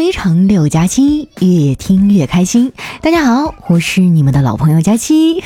[0.00, 2.72] 非常六加七，越听越开心。
[3.02, 5.44] 大家好，我是你们的老朋友佳期。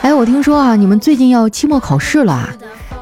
[0.00, 2.48] 哎，我听说啊，你们最近要期末考试了，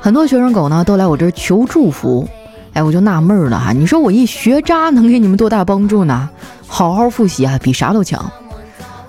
[0.00, 2.28] 很多学生狗呢都来我这儿求祝福。
[2.72, 6.28] 哎，我就纳闷了哈，你说我一学渣能给你们多大帮助呢？
[6.66, 8.28] 好好复习啊，比啥都强。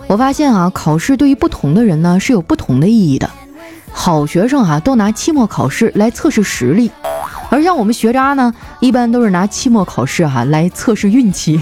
[0.05, 3.27] 我发现啊，考试对于不同的人呢是有不同的意义的。
[3.91, 6.91] 好学生哈都拿期末考试来测试实力。
[7.53, 11.61] 而像我们学渣呢，一般都是拿期末考试哈来测试运气。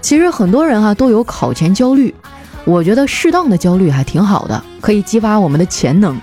[0.00, 2.12] 其实很多人哈都有考前焦虑，
[2.64, 6.20] 我觉得适当的焦虑还挺好的，可以激发我们的潜能。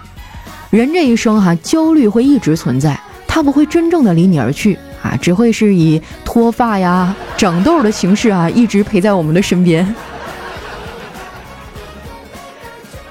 [0.72, 9.96] 人这一生哈，焦虑会一直存在，它不会真正的离你而去啊，只会是以脱发呀、长痘的形式啊，一直陪在我们的身边。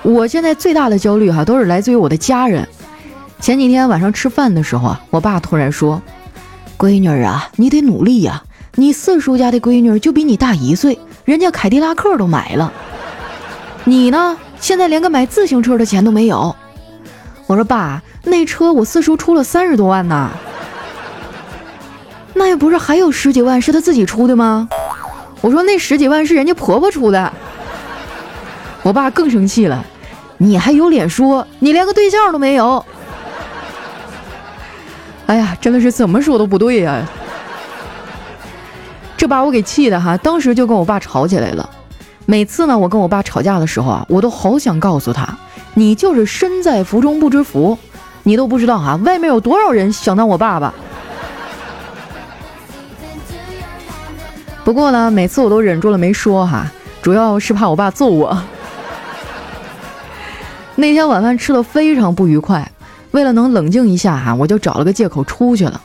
[0.03, 2.67] 我现在最大的焦虑哈，都是来自于我的家人。
[3.39, 6.01] 前几天晚上吃饭的时候啊，我爸突然说
[6.79, 8.43] ：“闺女啊，你得努力呀！
[8.77, 12.73] 你四叔家的闺女就比你大一岁，人家凯迪拉克都买了，
[13.85, 16.55] 你呢，现在连个买自行车的钱都没有。”
[17.47, 20.31] 我说：“爸，那车我四叔出了三十多万呢，
[22.33, 24.69] 那又不是还有十几万是他自己出的吗？”
[25.43, 27.33] 我说：“那十几万是人家婆婆出的。”
[28.83, 29.85] 我爸更生气了。
[30.39, 31.47] 你还有脸说？
[31.59, 32.85] 你连个对象都没有！
[35.27, 37.07] 哎呀，真的是怎么说都不对呀！
[39.17, 41.69] 这把我给气的哈，当时就跟我爸吵起来了。
[42.25, 45.29] 每次呢，我跟我爸吵架的时候啊，我都好想告诉他，
[45.75, 47.79] 你就是身在福中不知福，
[48.23, 50.73] 你都不知道哈，外面有多少人想当我爸爸。
[54.65, 56.67] 不过呢，每次我都忍住了没说哈，
[57.03, 58.43] 主要是怕我爸揍我。
[60.81, 62.73] 那天晚饭吃的非常不愉快，
[63.11, 65.79] 为了能冷静一下哈，我就找了个借口出去了。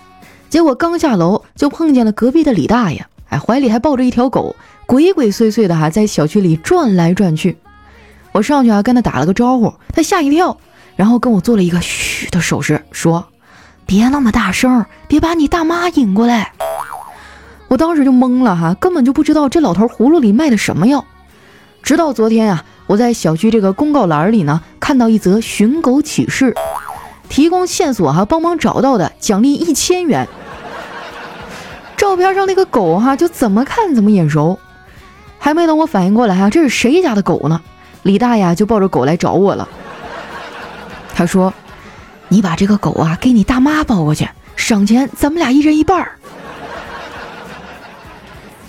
[0.50, 7.58] 结果刚下楼就碰见了隔壁的李大爷，哎，怀里还抱着一条狗，鬼鬼祟祟的哈在小区里转来转去。
[8.32, 10.58] 我上去啊跟他打了个招呼，他吓一跳，
[10.96, 13.28] 然后跟我做了一个嘘的手势，说
[13.86, 16.54] ：“别那么大声，别把你大妈引过来。”
[17.68, 21.04] 我当时就懵了哈，根本就不知道这老头葫芦里卖的什么药。
[21.86, 22.66] 直到昨天呀。
[22.88, 26.54] 我在小区这个公告栏里呢，看到一则寻狗启事，
[27.30, 30.28] 提供线索哈，帮忙找到的奖励一千元。
[31.98, 34.60] 照片上那个狗哈，就怎么看怎么眼熟，
[35.40, 37.60] 还没等我反应过来啊，这是谁家的狗呢？
[38.04, 39.68] 李大爷就抱着狗来找我了。
[41.16, 41.52] 他说
[42.30, 46.12] ：“你把这个狗啊给你大妈抱过去，赏钱咱们俩一人一半儿。”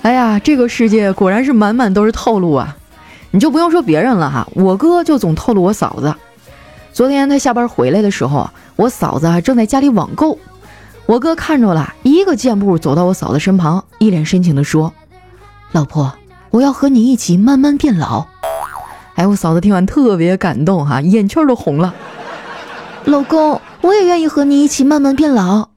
[0.01, 2.75] 哎呀，这个世界果然是满满都是套路啊！
[3.37, 6.15] 你就不用说别人了哈，我哥就总透露我嫂子。
[6.91, 10.39] 昨天他下班回来的时候，我嫂子正在家里网购，
[11.05, 14.91] 我哥看着了，一个箭步走到我嫂子身旁，一脸深情地说
[15.73, 16.15] ：“老婆，
[16.49, 18.25] 我要和你一起慢慢变老。”
[19.17, 21.95] 哎，我嫂子听完特别感动哈，眼圈都红了。
[23.05, 25.69] 老公，我也愿意和你一起慢慢变老。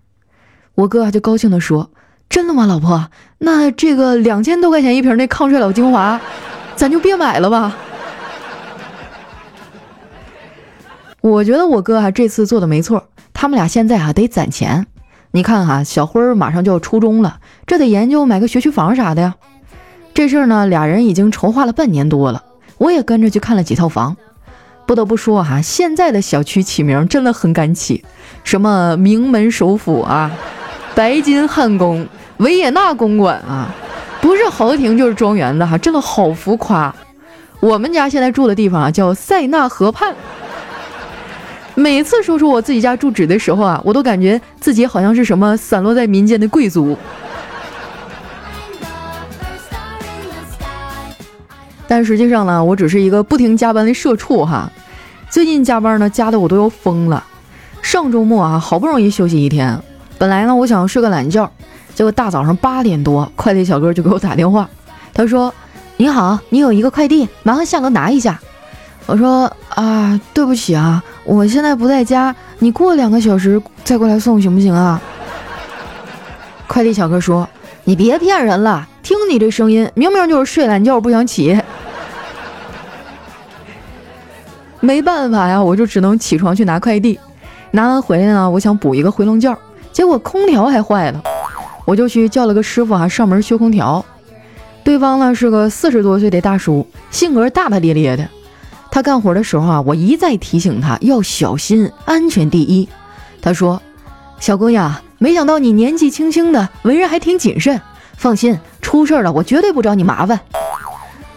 [0.76, 1.90] 我哥就高兴地说
[2.30, 3.10] ：“真的吗，老婆？
[3.40, 6.22] 那这个两千多块钱一瓶那抗衰老精华。”
[6.80, 7.76] 咱就别买了吧。
[11.20, 14.88] 我觉得我哥啊这次做的没错，他们俩现在啊得攒钱。
[15.32, 19.36] 你看哈，小辉儿马上就要初中了，这得研究买个学区房啥的呀。
[20.14, 22.46] 这事儿呢，俩人已经筹划了半年多了，
[22.78, 24.16] 我也跟着去看了几套房。
[24.86, 28.06] 不得不说哈，现在的小区起名真的很敢起，
[28.46, 30.32] 什么名门首府啊，
[30.96, 32.08] 白金汉宫、
[32.38, 33.76] 维也纳公馆啊。
[34.22, 36.94] 不是豪庭就是庄园的哈，真的好浮夸。
[37.60, 40.16] 我们家现在住的地方啊，叫塞纳河畔。
[41.76, 46.98] 每次说出我自己家住址的时候啊，我都感觉自己好像是什么散落在民间的贵族。
[51.88, 54.70] 但实际上呢，我只是一个不停加班的社畜哈。
[55.30, 57.26] 最近加班呢，加的我都要疯了。
[57.82, 59.82] 上周末啊，好不容易休息一天，
[60.18, 61.52] 本来呢，我想睡个懒觉。
[61.96, 64.70] 结果大早上八点多，快递小哥就给我打电话，
[65.14, 65.54] 他说
[65.98, 68.40] ：“你好，你有一个快递，麻烦下楼拿一下。”
[69.06, 75.02] 我说：“啊，对不起啊，我现在不在家，你过两个小时再过来送行不行啊？”
[76.68, 77.50] 快递小哥说
[77.84, 81.60] ：“你别骗人了，听你这声音，明明就是睡懒觉不想起。”
[84.80, 87.20] 没办法呀，我就只能起床去拿快递。
[87.72, 89.58] 拿完回来呢，我想补一个回笼觉，
[89.92, 91.22] 结果空调还坏了。
[91.90, 94.06] 我就去叫了个师傅啊，上门修空调。
[94.84, 98.30] 对方呢是个四十多岁的大叔，性格大大咧咧的。
[98.92, 102.88] 他干活的时候啊，我一再提醒他要小心，安全第一。
[103.42, 103.82] 他说
[104.40, 107.82] ：“小姑娘，没想到你年纪轻轻的，为人还挺谨慎。
[108.16, 110.40] 放心，出事了我绝对不找你麻烦。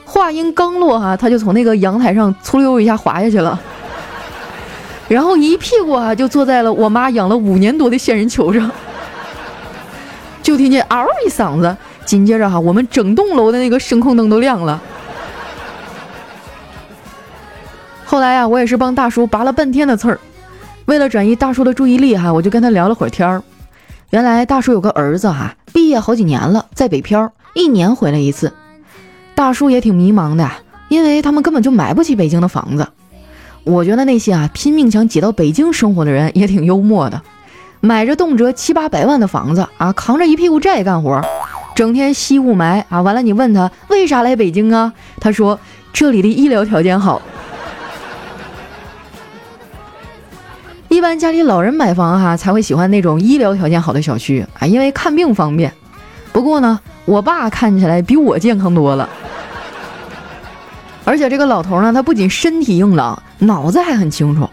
[0.04, 3.58] 话音刚落，哈，他就从那个阳台上粗溜一下滑下去了，
[5.08, 8.70] 然后一屁股啊就坐在了我妈养了五年多的仙人球上，
[10.42, 14.82] 就听见嗷一嗓子，紧接着哈，我们整栋楼的那个声控灯都亮了。
[18.04, 20.18] 后来啊，我也是帮大叔拔了半天的刺儿。
[20.86, 23.42] 为了转移大叔的注意力，哈，我就跟他聊了会儿天儿。
[24.10, 28.52] 原来大叔有个儿子，哈，毕业好几年了，在北漂，一年回来一次。
[29.34, 30.50] 大叔也挺迷茫的，
[30.88, 32.88] 因为他们根本就买不起北京的房子。
[33.64, 37.22] 我觉得那些啊拼命想挤到北京生活的人也挺幽默的，
[37.84, 41.20] 买着动辄七八百万的房子啊，扛着一屁股债干活，
[41.74, 43.02] 整天吸雾霾啊。
[43.02, 44.92] 完了，你问他为啥来北京啊？
[45.18, 45.58] 他说
[45.92, 47.20] 这里的医疗条件好。
[50.88, 55.72] 一般家里老人买房哈，才会喜欢那种医疗条件好的小区啊，因为看病方便。
[56.32, 59.08] 不过呢，我爸看起来比我健康多了，
[61.04, 64.48] 而且这个老头呢，他不仅身体硬朗，脑子还很清楚。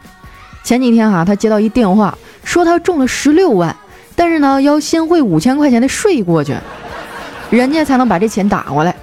[0.63, 2.17] 前几天哈，他接到一电话，
[2.49, 3.75] 说他中了十六万，
[4.15, 6.55] 但是呢，要先汇五千块钱的税过去，
[7.51, 8.95] 人家才能把这钱打过来。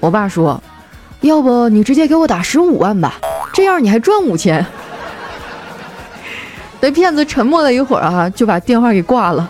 [0.00, 0.62] 我爸说，
[1.20, 3.16] 要不你直接给我打十五万吧，
[3.52, 4.64] 这样你还赚五千。
[6.80, 9.46] 那骗子沉默了一会儿啊，就把电话给挂了。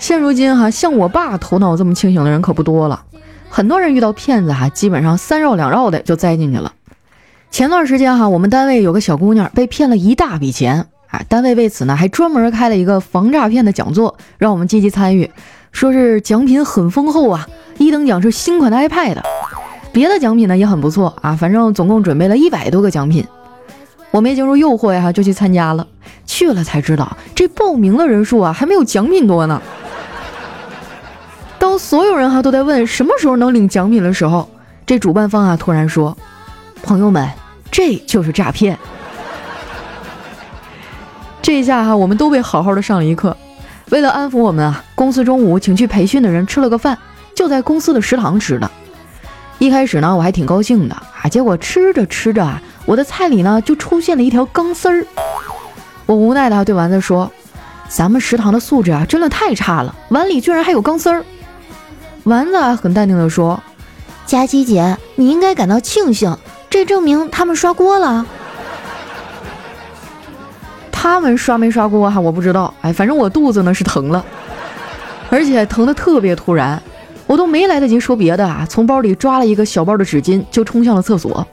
[0.00, 3.04] 现如今哈，像我爸头脑这么清醒的人可不多了。
[3.48, 6.72] 很多人遇到骗子哈，基本上三绕两绕的就栽进去了。
[7.52, 10.88] 前段时间哈，我们单位有个小姑娘被骗了一大笔钱
[11.28, 15.30] 单位为此呢还专门开了一个防诈骗的讲座，让我们积极参与。
[15.72, 17.46] 说是奖品很丰厚啊，
[17.78, 19.18] 一等奖是新款的 iPad，
[19.92, 23.26] 别的奖品呢也很不错啊，反正总共准备了一百多个奖品。
[24.12, 25.86] 我没经住诱惑呀，就去参加了。
[26.26, 29.60] 去了才知道，这报名的人数啊，还没有奖品多呢。
[31.58, 34.48] 当所有人哈都在问什么时候能领奖品的时候，
[34.86, 36.16] 这主办方啊突然说
[36.84, 37.28] ：“朋友们，
[37.70, 38.78] 这就是诈骗。”
[41.44, 43.36] 这一下哈，我们都被好好的上了一课。
[43.90, 46.96] 为了安抚我们啊，公司中午请去培训的人吃了个饭，
[47.36, 48.70] 就在公司的食堂吃的。
[49.58, 52.62] 一开始呢，我还挺高兴的啊，结果吃着吃着啊。
[52.86, 55.06] 我的菜里呢，就出现了一条钢丝儿。
[56.06, 57.30] 我无奈的对丸子说
[57.90, 61.22] ：“咱们食堂的素质啊，真的太差了，碗里居然还有钢丝儿。”
[62.24, 63.62] 丸子很淡定的说
[64.24, 66.38] ：“佳琪姐，你应该感到庆幸，
[66.70, 68.24] 这证明他们刷锅了。
[71.04, 72.72] 他们刷没刷锅哈，我不知道。
[72.80, 74.24] 哎，反正我肚子呢是疼了，
[75.28, 76.82] 而且疼的特别突然，
[77.26, 81.46] 我都没来得及说别的啊，从包里抓了一个小包的纸巾，就冲向了厕所。”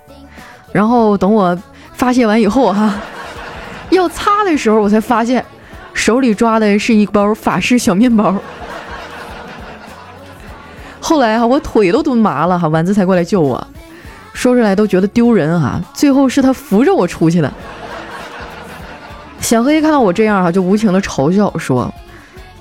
[0.72, 1.58] 然后等我
[1.92, 2.94] 发泄完以后哈，
[3.90, 5.44] 要擦的时候，我才发现
[5.94, 8.34] 手里抓的是一包法式小面包。
[11.02, 13.68] 后来哈，我腿都蹲麻了哈，丸子才过来救我。
[14.32, 17.54] 说出来都觉得丢人哈，最后是他扶着我出去的。
[19.42, 21.94] 小黑看到我这样哈，就无情的嘲笑说：“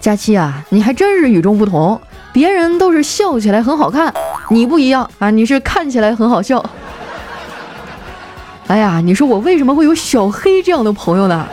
[0.00, 2.00] 佳期啊，你还真是与众不同，
[2.32, 4.12] 别人都是笑起来很好看，
[4.48, 6.64] 你不一样啊，你是看起来很好笑。
[8.66, 11.46] ”哎呀，你说我为什么会有小黑这样的朋友呢？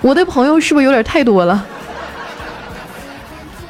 [0.00, 1.64] 我的朋友是不是有点太多了？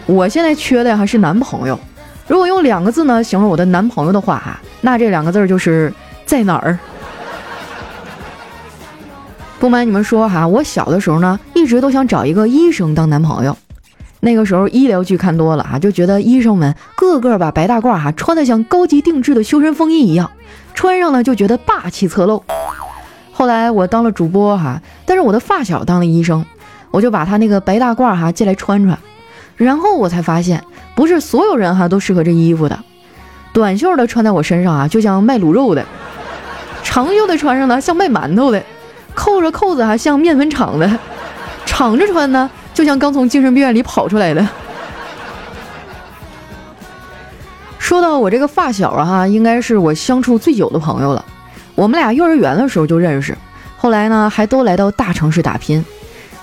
[0.06, 1.78] 我现在缺的还是男朋友。
[2.26, 5.92] 如果用两个字呢形容我的男朋友的话哈，那这两个字就是
[6.24, 6.78] 在哪儿？
[9.60, 13.54] 不瞒你们说哈，我小的时候呢，一直都想找一个医生当男朋友。
[14.20, 20.30] 那个时候医疗剧看多了啊，就觉得医生们个个把白大褂哈穿的像高级定制的修身风衣一样。
[20.72, 22.42] 穿上呢就觉得霸气侧漏。
[23.32, 26.42] 后来我当了主播哈，但是我的发小当了医生，
[26.90, 28.98] 我就把他那个白大褂哈借来穿穿。
[29.56, 30.64] 然后我才发现，
[30.94, 32.78] 不是所有人哈都适合这衣服的。
[33.52, 35.82] 短袖的穿在我身上啊，就像卖卤肉的；
[36.82, 38.62] 长袖的穿上呢，像卖馒头的；
[39.14, 40.88] 扣着扣子哈，像面粉厂的；
[41.66, 44.46] 敞着穿呢，就像刚从精神病院里跑出来的。
[47.78, 51.24] 说到我这个发小啊，哈，应该是我相处最久的朋友了。
[51.74, 53.36] 我们俩幼儿园的时候就认识，
[53.76, 55.84] 后来呢还都来到大城市打拼。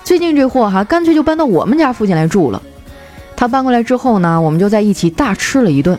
[0.04, 2.62] 最近这货哈，干脆就搬到我们家附近来住了。
[3.36, 5.98] 他搬过来之后呢，我们就在一起大吃了一顿。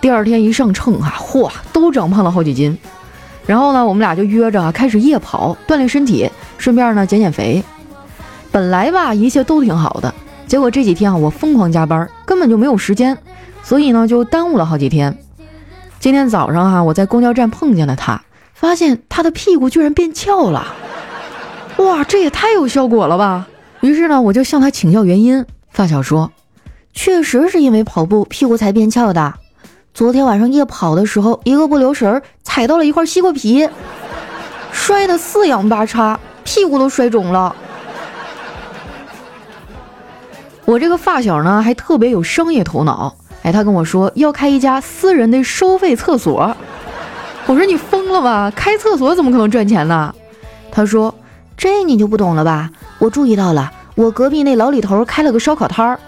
[0.00, 2.76] 第二天一上秤哈，嚯，都长胖了好几斤。
[3.46, 7.62] 然后呢，我们俩就约着开始夜跑锻炼身体，顺便呢减减肥。
[8.50, 10.14] 本来吧，一切都挺好的，
[10.46, 13.16] 结果这几天啊，我疯狂加班，根本就没有时间。
[13.62, 15.16] 所以呢，就耽误了好几天。
[15.98, 18.20] 今天早上哈，我在公交站碰见了他，
[18.54, 20.66] 发现他的屁股居然变翘了。
[21.78, 23.48] 哇，这也太有效果了吧！
[23.80, 25.44] 于是呢，我就向他请教原因。
[25.70, 26.30] 发小说，
[26.92, 29.34] 确实是因为跑步屁股才变翘的。
[29.94, 33.68] 昨天晚上夜跑的时候，一个不留神踩到了一块西瓜皮，
[34.72, 37.54] 摔得四仰八叉，屁股都摔肿了。
[40.64, 43.14] 我这个发小呢，还特别有商业头脑。
[43.42, 46.56] 哎，他跟我说要开一家私人的收费厕所。
[47.44, 48.50] 我说你疯了吧？
[48.56, 50.14] 开厕所怎么可能赚钱呢？
[50.70, 51.14] 他说
[51.54, 52.70] 这你就不懂了吧？
[52.98, 53.70] 我注意到了。
[53.94, 56.00] 我隔壁那老李头开了个烧烤摊儿，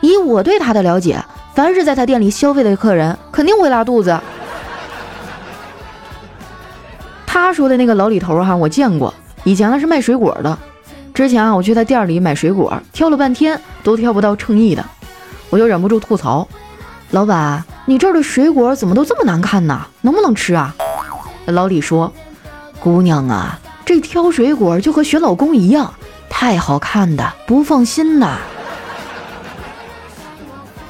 [0.00, 1.20] 以我对他的了解，
[1.54, 4.18] 凡是在他店里消费的客人肯定会拉肚子。
[7.26, 9.12] 他说的那个老李头哈，我见过，
[9.44, 10.58] 以前呢是卖水果的。
[11.12, 14.84] 之前啊，我去他店里买水果，挑了半天都挑不到称意的，
[15.50, 16.48] 我就忍不住吐槽
[17.12, 19.86] ：“老板，你这儿的水果怎么都这么难看呢？
[20.00, 20.74] 能不能吃啊？”
[21.44, 22.10] 老李说
[22.80, 25.92] ：“姑娘啊，这挑水果就和选老公一样。”
[26.30, 28.38] 太好看的不放心呐！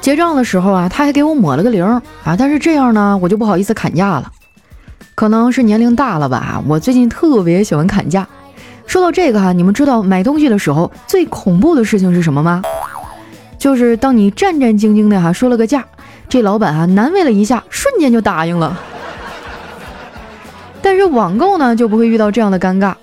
[0.03, 1.81] 结账的时候啊，他还给我抹了个零
[2.25, 4.29] 啊，但是这样呢，我就不好意思砍价了。
[5.15, 8.27] 可能是年龄大了吧，我最近特别喜欢砍价。
[8.85, 12.61] 说到这个哈，你们知道买东西的时候最恐怖的事情是什么吗？
[13.57, 15.85] 就是当你战战兢兢的哈说了个价，
[16.27, 18.77] 这老板啊难为了一下，瞬间就答应了。
[20.81, 22.93] 但是网购呢就不会遇到这样的尴尬。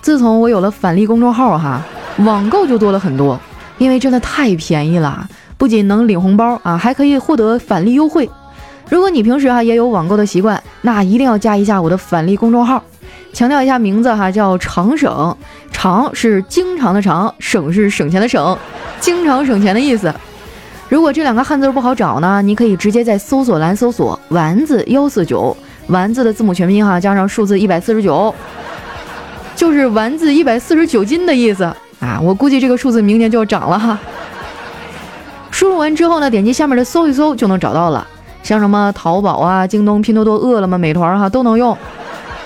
[0.00, 1.82] 自从我有了返利公众号哈，
[2.20, 3.38] 网购就多了很多，
[3.76, 8.28] 因为真的太便宜了，不仅能领红包啊，还可以获得返利优惠。
[8.88, 12.82] 如果你平时哈也有网购的习惯，那一定要加一下我的返利公众号。
[13.32, 15.36] 强调一下名字哈，叫常省，
[15.70, 18.56] 常是经常的常，省是省钱的省，
[19.00, 20.14] 经常省钱的意思。
[20.88, 25.54] 如果这两个汉字不好找呢，你可以直接在搜索栏搜索“丸子幺四九”，
[25.88, 28.34] 丸子的字母全拼哈加上数字一百四十九。
[29.54, 31.64] 就是丸子一百四十九斤的意思
[31.98, 32.20] 啊！
[32.22, 33.98] 我估计这个数字明年就要涨了哈。
[35.66, 38.06] 输入完之后呢，点击下面的搜一搜就能找到了，
[38.44, 41.76] 像什么淘宝啊、京东、拼多多、饿了么、美团哈都能用。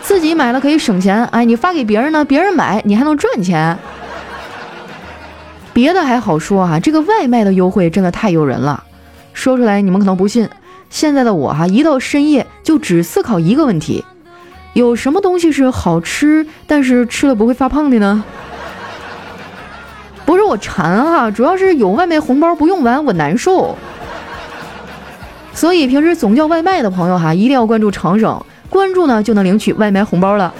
[0.01, 3.77] 自己买了可以省钱，哎，你发给别人呢，别人买你还能赚钱。
[5.75, 8.83] 别的还好说哈，这个外卖的优惠真的太诱人了。
[9.35, 10.49] 说出来你们可能不信，
[10.89, 14.03] 现在的我哈，一到深夜就只思考一个问题。
[14.73, 18.25] 有什么东西是好吃，但是吃了不会发胖的呢？
[20.31, 23.77] 不是我馋哈，主要是有外卖红包不用完我难受。
[25.53, 30.55] 所以平时总叫外卖的朋友哈，一定要关注长生，关注呢就能领取外卖红包了。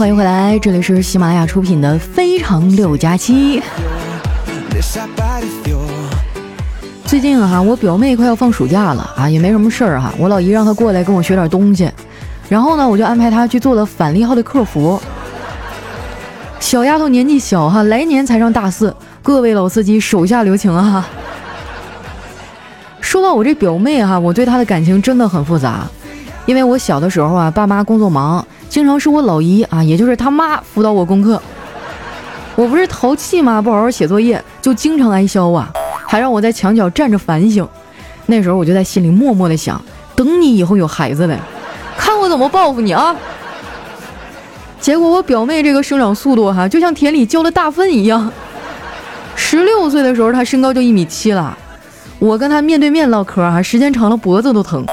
[0.00, 3.60] 欢迎回来，这里是喜马拉雅出品的《非常六加七》。
[7.04, 11.92] 最近啊，我表妹快要放暑假了啊，也没什么事儿哈，我老姨让她过来跟我学点东西，
[12.48, 14.98] 然后呢，我就安排她去做了返利号的客服。
[16.60, 21.06] 小丫头年纪小哈，来年才上大四，各位老司机手下留情啊！
[23.02, 25.86] 说到我这表妹哈，我对她的感情真的很复杂，
[26.46, 28.42] 因为我小的时候啊，爸妈工作忙。
[28.70, 31.42] 经常是我老姨啊，也就是他妈辅导我功课。
[32.54, 33.60] 我不是淘气吗？
[33.60, 35.68] 不好好写作业，就经常挨削啊，
[36.06, 37.68] 还让我在墙角站着反省。
[38.26, 39.82] 那时候我就在心里默默的想：
[40.14, 41.36] 等你以后有孩子了，
[41.98, 43.16] 看我怎么报复你啊！
[44.80, 48.32] 结果我表妹这个生长速度哈，就像田里浇了大粪一样。
[49.34, 51.58] 十六岁的时候，她身高就一米七了。
[52.20, 54.86] 我跟她面对面唠嗑哈，时间长了脖子都疼。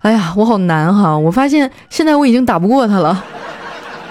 [0.00, 1.16] 哎呀，我好难哈！
[1.16, 3.22] 我发现现在我已经打不过他了。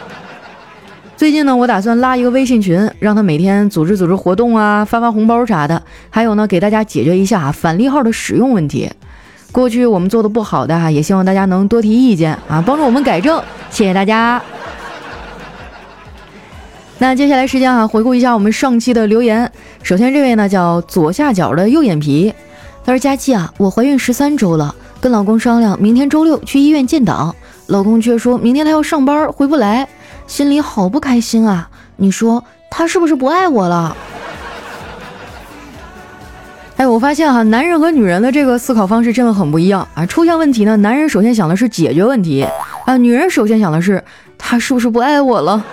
[1.18, 5.82] 最近呢，我打算拉一个微信群，让他每天组织组织活动啊，发发红包啥的。
[6.12, 8.88] 还有呢，给大家解决一下返利号的使用问题。
[9.52, 13.42] 过去我们做的不好的哈，也希望大家能多提意见啊，帮助我们改正。
[13.72, 14.40] 谢谢大家。
[17.00, 19.52] 那接下来时间啊，回顾一下我们上期的留言。
[19.82, 22.32] 首先这位呢叫左下角的右眼皮，
[22.86, 27.34] 他说：“佳期啊，我怀孕十三周了。”跟老公商量，明天周六去医院建档，
[27.68, 29.88] 老公却说明天他要上班，回不来，
[30.28, 31.70] 心里好不开心啊！
[31.96, 33.96] 你说他是不是不爱我了？
[36.76, 40.06] 哎，我发现哈，男人和女人的这个思考方式真的很不一样啊！
[40.06, 42.46] 出现问题呢，男人首先想的是解决问题
[42.86, 44.04] 啊，女人首先想的是
[44.38, 45.64] 他是不是不爱我了？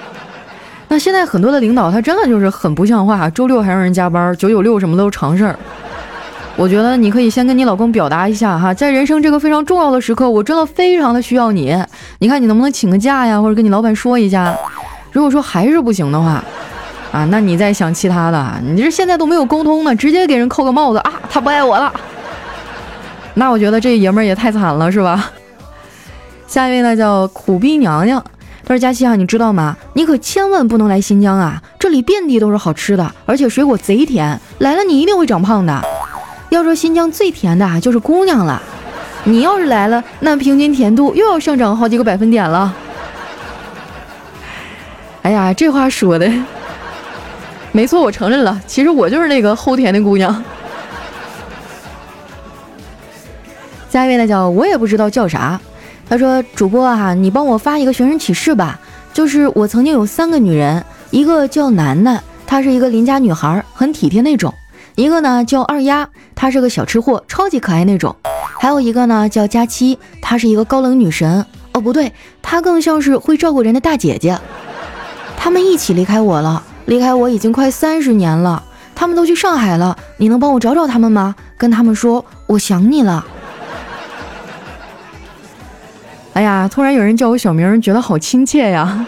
[0.88, 5.58] 那现在很多的领导他真的就是很不像话，周六还让人加班，九九六什么都是常事儿。
[6.56, 11.76] 我觉得你可以先跟你老公表达一下哈，在人生这个非常重要的时刻，我真的非常的需要你。
[12.18, 14.56] 你看你能不能请个假呀，或者跟你老板说一下。
[15.10, 16.42] 如果说还是不行的话，
[17.12, 18.60] 啊，那你再想其他的。
[18.62, 21.92] 你这现在都没有沟通呢，直接给人扣个帽子啊，他不爱我了。
[23.34, 25.30] 那我觉得这爷们儿也太惨了，是吧？
[26.46, 28.22] 下一位呢叫苦逼娘娘，
[28.64, 29.76] 她说佳期啊，你知道吗？
[29.94, 35.82] 你可千万不能来新疆啊，这里遍地都是好吃的，而且水果贼甜，来了你一定会长胖的。
[36.54, 38.62] 要说新疆最甜的啊就是姑娘了，
[39.24, 42.74] 你要是来了，那平均甜度又要上涨好几个百分点了。
[45.22, 46.30] 哎呀，这话说的，
[47.72, 50.44] 没错，我承认了，其实我就是那个齁甜的姑娘。
[53.90, 55.60] 下一位呢叫我也不知道叫啥，
[56.08, 58.78] 他说主播哈，你帮我发一个寻人启事吧，
[59.12, 64.52] 就是我曾经有三个女人，一个叫楠楠，她是一个邻家女孩，很体贴那种。
[64.96, 68.14] 一个呢叫二丫，她是个小吃货，超级可爱那种；
[68.60, 71.44] 还有一个呢叫佳期，她是一个高冷女神。
[71.72, 74.38] 哦，不对，她更像是会照顾人的大姐姐。
[75.36, 78.62] 他们一起离开我了，离开我已经快三十年了。
[78.94, 81.34] 他们都去上海了，你能帮我找找他们吗？
[81.58, 83.26] 跟他们说我想你了。
[86.34, 89.04] 哎呀，突然有人叫我小名，觉得好亲切呀。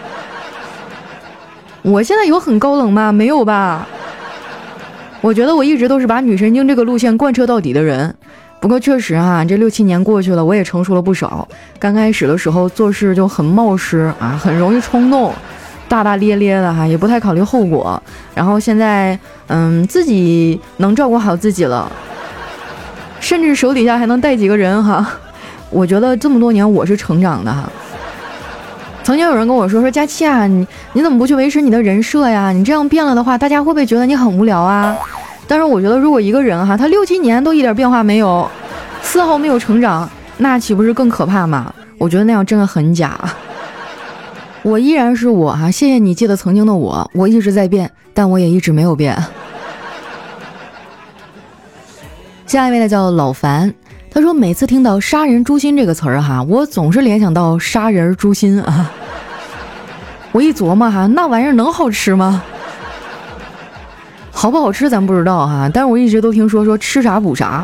[1.82, 3.12] 我现在有很高冷吗？
[3.12, 3.86] 没有吧。
[5.26, 8.14] 我觉得我一直都是把女神经这个路线贯彻到底的人，
[8.60, 11.48] 不过确实啊，这六七年过去了，我也成熟了不少。
[11.80, 15.34] 刚开始的时候做事就很冒失啊，很容易冲动，
[15.88, 18.00] 大大咧咧的哈，也不太考虑后果。
[18.36, 19.18] 然后现在，
[19.48, 21.90] 嗯，自己能照顾好自己了，
[23.18, 25.04] 甚至手底下还能带几个人哈。
[25.70, 27.68] 我觉得这么多年我是成长的哈。
[29.06, 32.50] 曾经有人跟我说说佳期啊，你你怎么不去维持你的人设呀？
[32.50, 34.96] 你这样变了的话，大家会不会觉得你很无聊啊？
[35.46, 38.50] 但是我觉得，如果一个人哈，他六七年都一点变化没有，
[39.02, 41.72] 丝毫没有成长，那岂不是更可怕吗？
[41.98, 43.16] 我觉得那样真的很假。
[44.64, 49.16] 我依然是我哈，谢谢你记得曾经的我，我一直在变，但我也一直没有变。
[52.44, 53.72] 下一位呢叫老樊。
[54.16, 58.90] 他说：“每次听到‘杀人诛心’这个词儿哈，我总是联想到杀人诛心啊。
[60.32, 62.42] 我一琢磨哈，那玩意儿能好吃吗？
[64.30, 67.62] 好不好吃咱不知道哈，但是我一直都听说说吃啥补啥，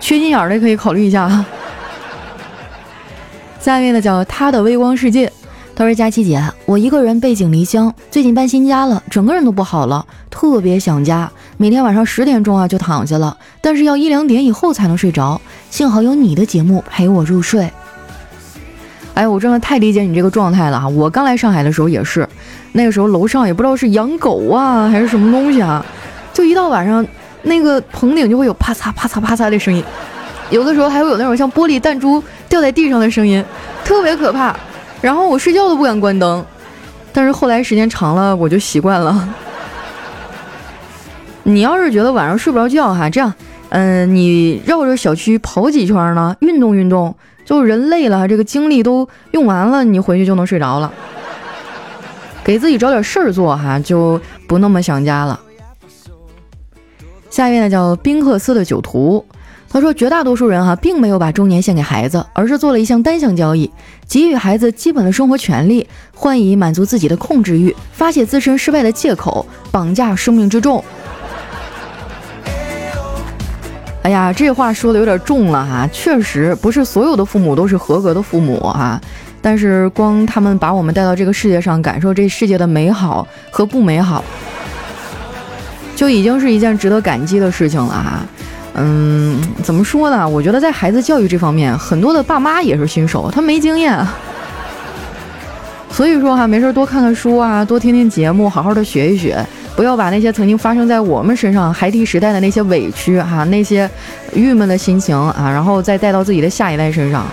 [0.00, 1.44] 缺心眼的可以考虑一下哈。
[3.60, 5.32] 下面呢叫他的微光世界。”
[5.76, 11.30] 他说：“佳琪姐，我一个人背井离乡，最近搬新家了，整个人都不好了，特别想家。
[11.58, 13.36] 每天晚上十点钟啊就躺下了，
[13.66, 15.40] 但是要一两点以后才能睡着。
[15.70, 17.68] 幸好有你的节目陪我入睡。
[19.14, 20.86] 哎，我真的太理解你这个状态了哈！
[20.86, 22.28] 我刚来上海的时候也是，
[22.70, 25.84] 那个时候楼上也不知道是养狗啊还是什么东西啊，
[26.32, 27.04] 就一到晚上，
[27.42, 29.82] 那个棚顶就会有啪嚓啪嚓啪嚓的声音，
[30.50, 33.44] 有的时候还会有那种像玻璃弹珠掉在地上的声音，
[33.84, 34.56] 特别可怕。”
[35.02, 36.46] 然后我睡觉都不敢关灯，
[37.12, 39.28] 但是后来时间长了我就习惯了。
[41.42, 43.34] 你要是觉得晚上睡不着觉哈，这样，
[43.78, 50.90] 嗯，你绕着小区跑几圈呢，运动运动，就人累了，这个精力都用完了，你回去就能睡着了。
[52.42, 55.38] 给自己找点事儿做哈，就不那么想家了。
[57.28, 59.22] 下一位呢叫宾克斯的酒徒。
[59.68, 63.70] 他说：“绝大多数人哈，并没有把中年献给孩子，而是做了一项单向交易，
[64.08, 70.82] 给予孩子基本的生活权利，换以满足自己的控制欲，发泄自身失败的借口，绑架生命之重。”
[74.06, 79.00] 哎呀，这话说的有点重了哈，确实不是所有的父母都是合格的父母啊，
[79.42, 84.22] 但是光他们把我们带到这个世界上，感受这世界的美好和不美好，
[85.96, 88.20] 就已经是一件值得感激的事情了哈。
[88.74, 90.28] 嗯，怎么说呢？
[90.28, 94.06] 我觉得在孩子教育这方面，很多的爸妈也是新手，他没经验。
[95.90, 99.44] 所以说哈，没事多看看书啊，多听听节目，好好的学一学，
[99.76, 103.88] 不要把那些曾经发生在我们身上孩提时代的那些委屈哈，那些
[104.32, 107.26] 郁闷的心情啊，然后再带到自己的下一代身上。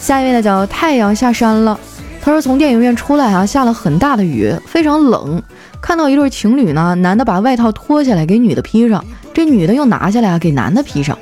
[0.00, 1.78] 下一位呢，叫太阳下山了。
[2.22, 5.42] 他说从电影院出来啊，下了很大的雨，非常冷。
[5.80, 9.04] 看到一对情侣呢，男的把外套脱下来给女的披上，
[9.34, 11.18] 这女的又拿下来啊给男的披上，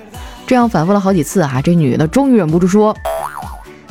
[0.46, 2.96] 这样反复了好几次啊，这女的终于忍不住说：“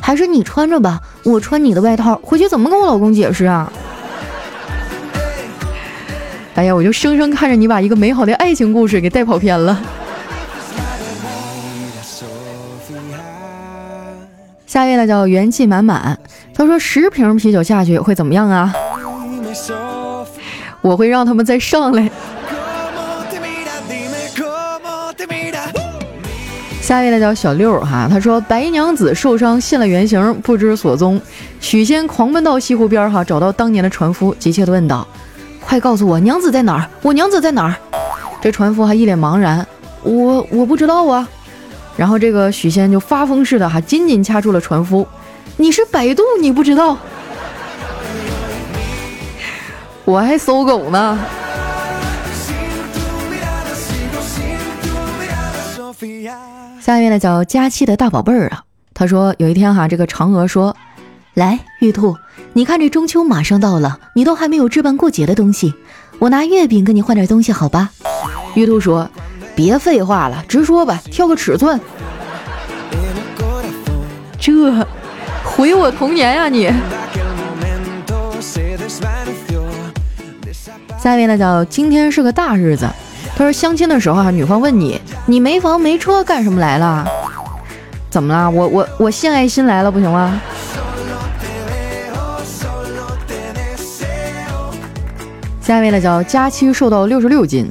[0.00, 3.70] 还是你穿着吧，我穿你的外套回去怎么跟我老公解释啊？”
[6.54, 9.80] 哎呀我就生生看着你把一个美好的爱情故事给带跑偏了。
[14.66, 16.18] 下一位呢叫元气满满
[16.54, 18.74] 他说十瓶啤酒下去会怎么样啊？
[20.80, 22.10] 我会让他们再上来。
[26.80, 31.20] 下一位呢叫小六哈他说白娘子受伤现了原形不知所踪
[31.60, 35.06] 许仙狂奔到西湖边哈找到当年的船夫急切的问道
[35.72, 36.86] 快告诉我娘子在哪儿？
[37.00, 37.74] 我娘子在哪儿？”
[38.42, 39.66] 这船夫还一脸茫然
[40.04, 41.26] ：“我我不知道啊。”
[41.96, 45.08] 然后这个许仙就发疯似的哈，紧紧掐住了船夫
[45.56, 46.98] ：“你是百度，你不知道？
[50.04, 51.18] 我还搜狗呢。”
[56.82, 60.76] 下一位呢叫佳期的大宝贝儿啊，他说有一天哈，这个嫦娥说
[61.32, 62.14] ：“来，玉兔，
[62.54, 65.72] 你看这中秋马上到了，你都还没有置办过节的东西，
[66.18, 67.90] 我拿月饼跟你换点东西，好吧？”
[68.54, 69.08] 玉兔说
[69.56, 71.80] ：“别废话了，直说吧，挑个尺寸。”
[74.38, 74.86] 这
[75.42, 76.70] 毁我童年呀你！
[80.98, 82.86] 下一位呢叫今天是个大日子。
[83.34, 87.08] 他说相亲的时候啊，女方问你，你没房没车干什么来了？
[88.10, 88.50] 怎么了？
[88.50, 90.38] 我我我献爱心来了，不行吗？
[95.72, 97.66] 下一位呢叫佳期瘦到六十六斤。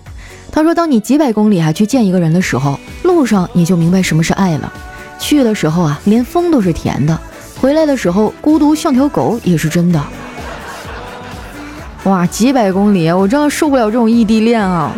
[0.51, 4.73] 他说，当你几百公里啊去见一个人的时候，路上你就明白什么是爱了。
[5.19, 7.15] 去的时候啊，连风都是甜的；
[7.61, 10.03] 回来的时候，孤独像条狗也是真的。
[12.05, 14.91] 哇，几百公里，我真的受不了这种异地恋啊！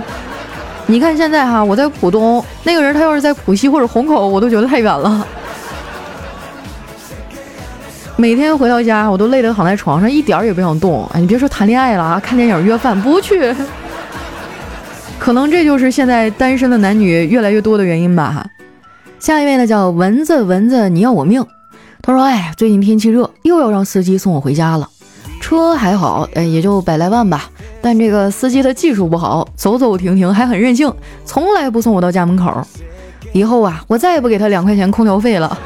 [0.85, 5.27] 你看现在哈，我在浦东，那个人他要是在浦西或者虹口，我都觉得太远了。
[8.15, 11.05] 每天回到家，我都累得躺在床上，一点儿也不想动。
[11.13, 13.53] 哎，你别说谈恋爱了啊，看电影、约饭不去。
[15.17, 18.31] 可能这就是现在单身的男女越来越多的原因吧。
[18.31, 18.45] 哈，
[19.19, 21.43] 下一位呢叫蚊子，蚊子你要我命。
[22.03, 24.87] 他说：“哎，最近天气热，又要让司机送我回家了。
[25.41, 27.49] 车还好，哎，也就百来万吧。”
[27.81, 30.93] 但这个司机的技术不好，走走停停还很任性，
[31.25, 32.65] 从来不送我到家门口。
[33.31, 35.57] 以后啊，我再也不给他两块钱空调费了。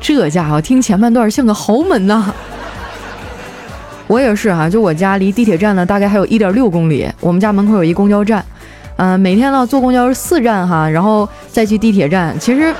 [0.00, 2.32] 这家伙听前半段像个豪门呐。
[4.06, 7.10] 我也是哈，就我家离地铁站呢，大概还有一点六公里。
[7.20, 8.44] 我们家门口有一公交站，
[8.96, 12.72] 嗯，每天呢坐公交是四站哈，然后再去地铁站，其实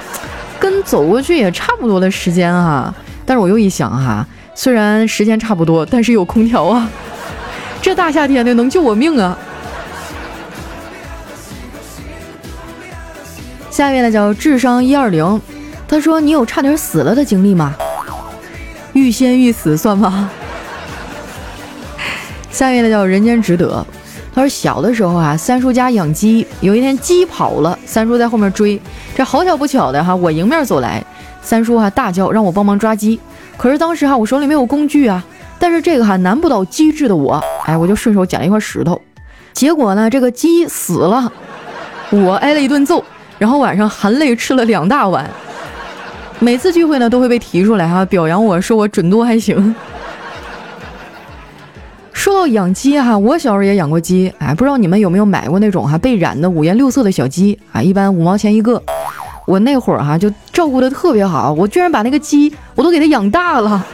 [0.61, 2.94] 跟走过去也差不多的时间哈。
[3.24, 4.24] 但是我又一想哈。
[4.55, 6.88] 虽然时间差不多，但是有空调啊！
[7.83, 9.37] 这大夏天的能救我命啊！
[13.68, 15.38] 下面呢叫智商一二零，
[15.88, 17.75] 他说：“你有差点死了的经历吗？
[18.92, 20.31] 欲仙欲死算吗？”
[22.51, 23.85] 下面呢叫人间值得，
[24.35, 28.81] 他说：“小的时候啊，三叔家养鸡，有一天鸡跑了，三叔在后面追，
[29.14, 31.05] 这好巧不巧的哈，我迎面走来，
[31.42, 33.20] 三叔哈大叫让我帮忙抓鸡。”
[33.57, 35.25] 可是当时哈，我手里没有工具啊，
[35.59, 39.01] 但是这个哈难不倒机智的我，哎，我就顺手捡了一块石头，
[39.53, 41.31] 结果呢，这个鸡死了，
[42.11, 43.05] 我挨了一顿揍，
[43.38, 45.29] 然后晚上含泪吃了两大碗。
[46.38, 49.75] 每次聚会呢，都会被提出来哈，表扬我说我准度还行。
[52.12, 57.83] 说到养鸡哈，我小时候也养过鸡，哎，不知道你们有没有买过那种哈被染的五颜六色的小鸡啊？
[57.83, 58.83] 一般五毛钱一个。
[59.46, 63.87] 我那会儿哈就照顾的特别好，我居然把那个鸡我都给它养大了。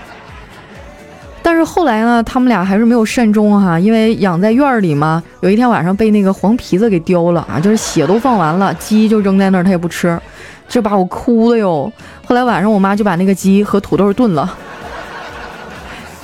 [1.42, 5.22] 但是后来呢，他们俩还是没有善终哈，因为养在院里嘛。
[5.40, 10.18] 有一天晚上被那个黄皮子给叼了啊，就是血都放完了，鸡就扔在那儿，它也不吃，
[10.70, 11.92] 这把我哭的哟。
[12.24, 14.56] 后来晚上我妈就把那个鸡和土豆炖了，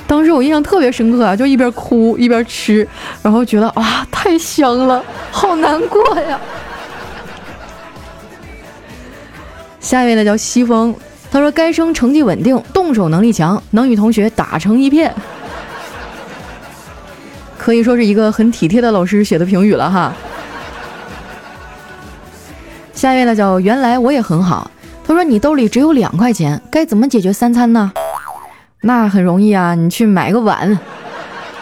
[0.07, 2.87] 当时我印象特别深刻啊，就一边哭一边吃，
[3.21, 6.39] 然后觉得啊太香了，好难过呀。
[9.81, 10.95] 下一位呢叫西风，
[11.29, 15.13] 他说该生成绩稳定，动手能力强，能与同学打成一片，
[17.57, 20.13] 可以说是一个很体贴的老师写的评语了哈。
[23.07, 24.69] 下一位呢叫原来我也很好，
[25.05, 27.89] 他说你兜里只有两块钱，该怎么解决三餐呢？
[28.81, 30.77] 那很容易啊，你去买个碗，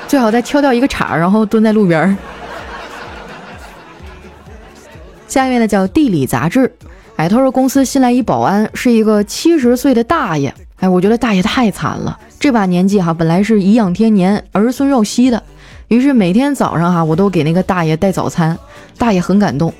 [0.07, 2.17] 最好再挑掉一个叉，然后蹲在路边。
[5.27, 6.73] 下一位呢叫地理杂志。
[7.15, 10.51] 哎，他说公司新来一保安，是一个七十岁的大爷。
[10.77, 15.43] 哎，我觉得大爷太惨了，这把年纪哈，本来是颐养天年、儿孙绕膝的。
[15.89, 18.57] 于是每天早上哈，我都给那个大爷带早餐，
[18.97, 19.71] 大爷很感动。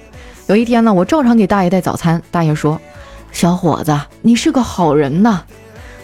[0.48, 2.80] 有一天呢，我照常给大爷带早餐，大爷说
[3.34, 5.42] ：“小伙子，你是个好人呐。”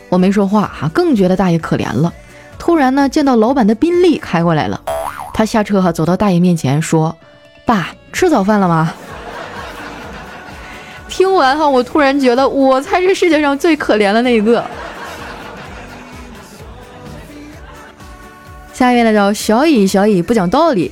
[0.10, 2.12] 我没说话哈，更觉得大爷可怜了。
[2.58, 4.82] 突然呢，见到老板的宾利开过来了，
[5.34, 7.16] 他下车哈，走到大爷面前说
[7.66, 8.94] ：“爸，吃早饭了吗？”
[11.08, 14.66] 听完哈，我突然觉得我才是世界上最可怜的那一个。
[18.74, 20.92] 下一位呢叫小乙，小乙不讲道理。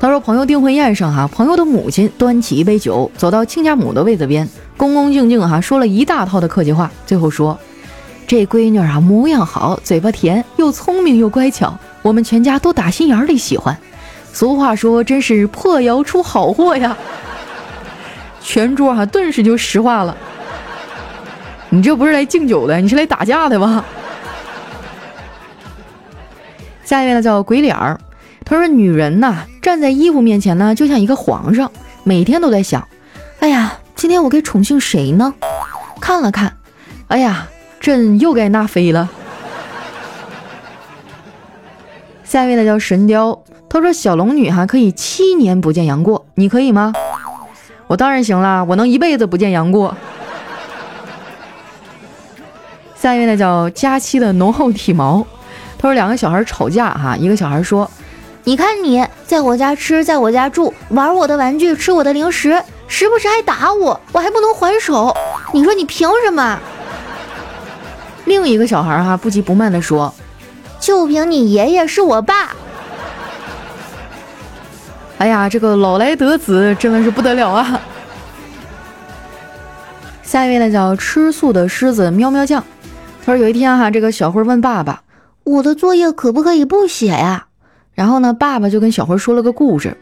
[0.00, 7.58] 他说朋友订婚宴上哈，朋友的母亲端起一杯酒，走到亲家母的位子边，恭恭敬敬哈说了一大套的客气话，最后说
[8.26, 13.76] ：“这闺女啊，模样好，嘴巴甜，又聪明又乖巧，我们全家都打心眼里喜欢。
[14.32, 16.96] 俗话说，真是破窑出好货呀。”
[18.40, 20.16] 全桌哈顿时就石化了。
[21.68, 23.84] 你这不是来敬酒的，你是来打架的吧？
[26.84, 28.00] 下一位呢叫鬼脸儿。
[28.44, 31.70] 他说：“女人呐，站在衣服面前呢，就像一个皇上，
[32.02, 32.88] 每天都在想，
[33.38, 35.32] 哎呀，今天我该宠幸谁呢？
[36.00, 36.56] 看了看，
[37.08, 37.46] 哎呀，
[37.78, 39.08] 朕又该纳妃了。”
[42.24, 43.42] 下一位呢叫神雕。
[43.68, 46.92] 他说：“小龙女哈可以七年不见杨过，你可以吗？
[47.86, 49.96] 我当然行啦，我能一辈子不见杨过。”
[52.96, 55.24] 下一位呢叫佳期的浓厚体毛。
[55.78, 57.88] 他说：“两个小孩吵架哈，一个小孩说。”
[58.44, 65.14] 你看你在我家吃，在我家住，玩我的玩具，吃我的零食，时不时还打我，我还不能还手。
[65.52, 66.58] 你说你凭什么？
[68.24, 70.12] 另一个小孩哈不急不慢地说
[70.80, 72.56] ：“就凭你爷爷是我爸。”
[75.18, 77.80] 哎呀，这个老来得子真的是不得了啊！
[80.22, 82.64] 下一位呢叫吃素的狮子喵喵酱，
[83.26, 85.02] 他说有一天哈，这个小慧问爸爸
[85.44, 87.48] ：“我的作业可不可以不写呀？”
[88.00, 89.94] 然后呢，爸爸就跟小辉说了个故事，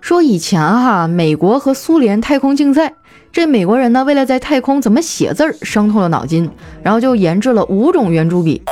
[0.00, 2.94] 说以前哈，美国和苏联太空竞赛，
[3.32, 6.50] 这美国人呢为了在太空怎么写字儿，伤透了脑筋，
[6.82, 8.62] 然后就研制了五种圆珠笔，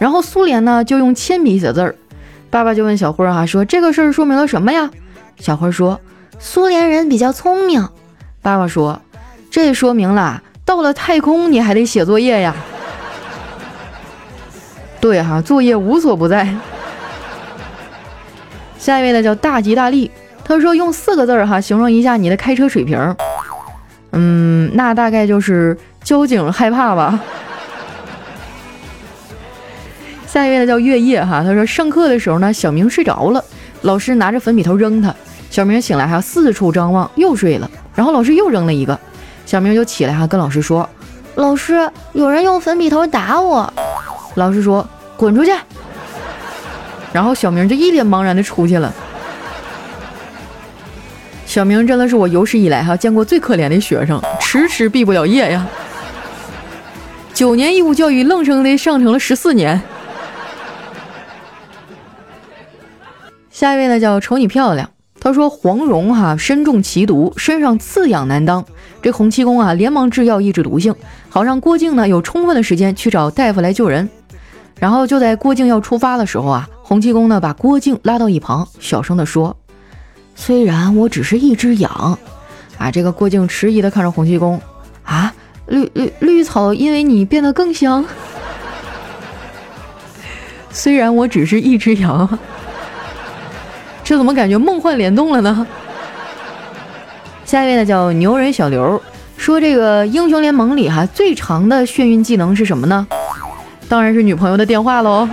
[0.00, 1.94] 然后苏联呢就用铅笔写字儿。
[2.48, 4.90] 爸爸就问小辉哈，说这个事儿说明了什么呀？
[5.38, 6.00] 小辉说，
[6.38, 7.86] 苏联人比较聪明。
[8.40, 9.02] 爸爸说，
[9.50, 12.56] 这说明了到了太空你还得写作业呀。
[14.98, 16.48] 对哈，作业无所不在。
[18.84, 20.10] 下一位呢叫大吉大利，
[20.44, 23.16] 他说用四个字儿哈形容一下你的开车水平，
[24.12, 27.18] 嗯，那大概就是交警害怕吧。
[30.28, 33.42] 下一位呢叫月夜哈，他说上课的时候呢小明睡着了，
[33.80, 35.14] 老师拿着粉笔头扔他，
[35.50, 39.00] 小明醒来哈四处张望又睡了，然后老师又扔了一个，
[39.46, 40.86] 小明就起来哈跟老师说，
[41.36, 43.72] 老师有人用粉笔头打我，
[44.34, 45.52] 老师说滚出去。
[47.14, 48.92] 然后小明就一脸茫然的出去了。
[51.46, 55.64] 小明真的是我有史以来哈见过最可怜的学生，迟迟毕不了业呀。
[57.32, 59.80] 九年义务教育愣生的上成了十四年。
[63.48, 68.64] 下一位呢叫瞅你漂亮，他说黄蓉哈身中奇毒，身上刺痒难当，
[69.00, 70.92] 这洪七公啊连忙制药抑制毒性，
[71.28, 74.08] 好让郭靖呢有充分的时间去找大夫来救人。
[74.80, 76.68] 然后就在郭靖要出发的时候啊。
[76.86, 79.56] 洪七公呢，把郭靖拉到一旁，小声地说
[80.36, 82.18] ：“虽然我只是一只羊，
[82.76, 84.60] 啊，这个郭靖迟疑地看着洪七公，
[85.02, 85.32] 啊，
[85.66, 88.04] 绿绿绿草因为你变得更香。
[90.70, 92.38] 虽然我只是一只羊，
[94.04, 95.66] 这怎么感觉梦幻联动了呢？”
[97.46, 99.00] 下一位呢，叫牛人小刘，
[99.38, 103.06] 说这个英雄联盟里哈最长的眩晕技能是什么呢？
[103.88, 105.26] 当然是女朋友的电话喽。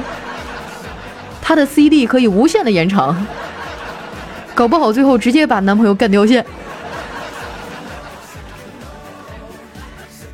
[1.52, 3.28] 他的 CD 可以无限的延长，
[4.56, 6.46] 搞不好最后直接把男朋友干掉线。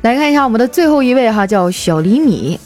[0.02, 2.60] 来看一下我们的最后一位哈，叫小厘米。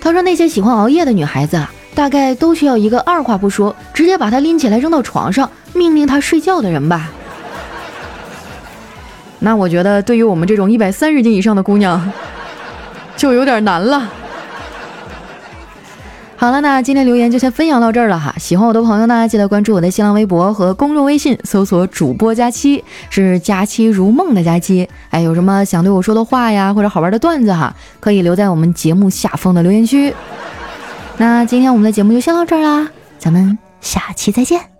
[0.00, 7.10] 他说那些喜欢熬夜的女孩子啊，大概都需要一个二话不说，直接把她拎起来扔到床上，命令她睡觉的人吧。
[9.40, 12.08] 那我觉得对于我们这种一百三十斤以上的姑娘，
[13.16, 14.08] 就有点难了。
[16.38, 18.34] 好了，那今天留言就先分享到这儿了哈。
[18.38, 24.86] 喜欢我的朋友呢，记得关注我的新浪微博和公众微信，搜索“主播佳期”，是“佳期如梦”的佳期。
[25.08, 30.14] 哎，有什么想对我说的话呀，或者好玩的段子哈，可以留在我们节目下方的留言区。
[31.16, 32.86] 那今天我们的节目就先到这儿啦，
[33.18, 34.75] 咱们下期再见。